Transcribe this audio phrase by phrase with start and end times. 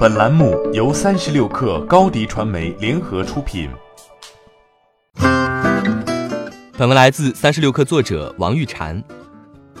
[0.00, 3.68] 本栏目由三十六氪高低传媒联合出品。
[6.78, 9.04] 本文来自三十六氪作者王玉婵。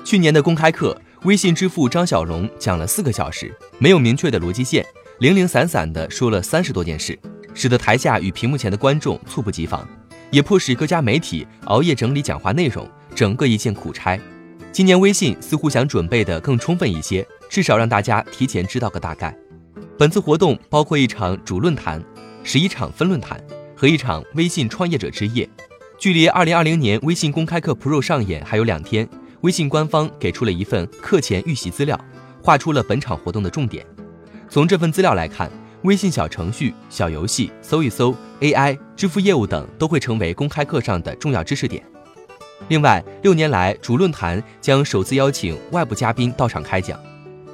[0.04, 4.84] 去年的公开课，微信支付张小龙讲了四个小时，没有明确的逻辑线，
[5.20, 7.18] 零零散散的说了三十多件事，
[7.54, 9.88] 使得台下与屏幕前的观众猝不及防，
[10.30, 14.20] 也迫使各家媒体熬夜整理讲话内容，整个一件苦差。
[14.70, 19.34] 今年微信似乎想准备的更充分一些，至少让大家提前知道个大概。
[20.00, 22.02] 本次活动包括一场主论坛、
[22.42, 23.38] 十一场分论坛
[23.76, 25.46] 和一场微信创业者之夜。
[25.98, 29.06] 距离二零二零年微信公开课 Pro 上演还有两天，
[29.42, 32.02] 微信官方给出了一份课前预习资料，
[32.42, 33.84] 画出了本场活动的重点。
[34.48, 35.50] 从这份资料来看，
[35.82, 41.84] 微信小程序、小游戏、搜一搜、AI、支付业务等都会成为公开课上的重要知识点。
[42.68, 46.98] 另外，六年来主论坛将首次邀请外部嘉宾到场开讲。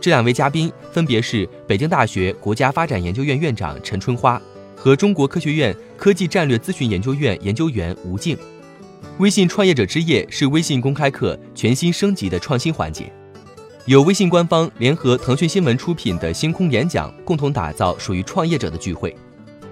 [0.00, 4.41] 这两位嘉宾分别是北京大学国家发展研究院院长陈春花
[4.77, 8.37] 和中国科学院科技战略咨询研究院研究员吴静。
[9.18, 13.10] 微信创业者之夜是微信公开课全新升级的创新环节，
[13.87, 19.16] 由微信官方联合腾讯新闻出品的星空演讲共同打造属于创业者的聚会。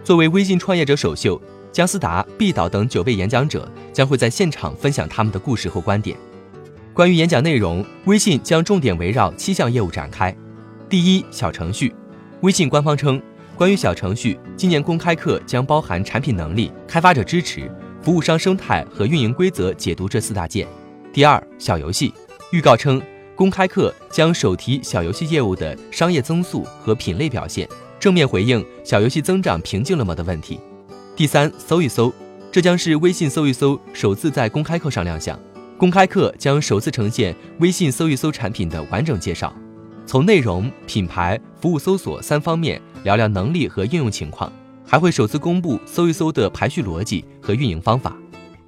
[0.03, 6.17] 作为微信创业者首秀，姜思达、毕导等九位演讲者将会在现场分享他们的故事和观点。
[6.95, 10.33] 关于演讲内容，微信将重点围绕七项业务展开。
[10.89, 11.93] 第一，小程序。
[12.43, 13.21] 微信官方称，
[13.57, 17.69] 关于小程序，今年公开课将包含产品能力、开发者支持、
[18.01, 20.69] 服务商生态和运营规则解读这四大件。
[21.13, 22.15] 第二，小游戏。
[22.53, 23.03] 预告称，
[23.35, 30.61] 公开课将首提小游戏业务的商业增速和品类表现，正面回应小游戏增长瓶颈了吗的问题。
[31.17, 32.13] 第三，搜一搜。
[32.53, 35.37] 这将是微信搜一搜首次在公开课上亮相。
[35.85, 39.55] 公开课将首次呈现微信搜一搜产品的完整介绍，
[40.07, 44.51] 从内容、品牌、服务、搜索三方面聊聊能力和应用情况，
[44.87, 48.17] 还会首次公布搜一搜的排序逻辑和运营方法。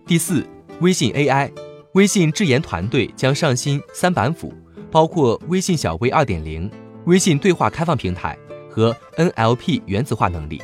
[0.07, 0.47] 第四，
[0.81, 1.51] 微信 AI，
[1.93, 4.53] 微信智研团队将上新三板斧，
[4.91, 6.71] 包括微信小微二点零、
[7.07, 8.37] 微信对话开放平台
[8.71, 10.61] 和 NLP 原子化能力。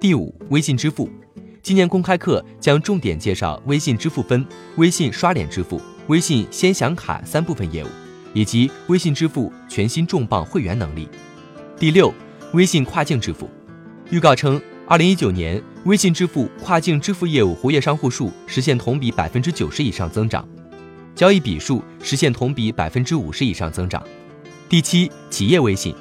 [0.00, 1.10] 第五，微信支付。
[1.64, 7.88] 今年公开课将重点介绍微信支付分、微信刷脸支付、微信先享卡三部分业务，
[8.34, 11.08] 以及微信支付全新重磅会员能力。
[11.78, 12.12] 第六，
[12.52, 13.48] 微信跨境支付。
[14.10, 20.46] 预告称，二零一九年微信支付跨境支付业务活跃商户数实现同比百分之九十以上增长，
[21.14, 24.06] 交易笔数实现同比百分之五十以上增长。
[24.68, 25.94] 第七，企业微信。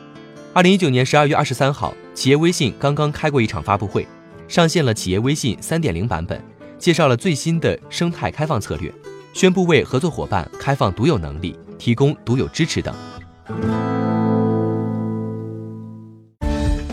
[0.52, 4.06] 二零一九年十二月二十三号，企业微信刚刚开过一场发布会。
[4.48, 6.40] 上线了企业微信三点零版本，
[6.78, 8.94] 介绍了最新的生态开放策略，
[9.34, 12.94] 宣布为合作伙伴开放独有能力，提供独有支持等。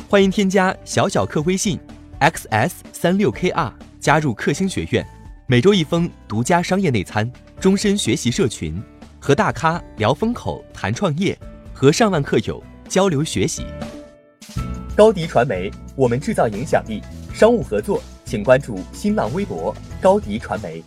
[0.09, 1.78] 欢迎添加小小客微信
[2.21, 5.06] xs 三六 kr 加入克星学院，
[5.47, 7.31] 每周一封独家商业内参，
[7.61, 8.82] 终身学习社群，
[9.21, 11.38] 和大咖聊风口谈创业，
[11.75, 13.67] 和上万课友交流学习。
[14.97, 17.03] 高迪传媒，我们制造影响力。
[17.32, 20.82] 商务合作，请关注新浪微博高迪传媒。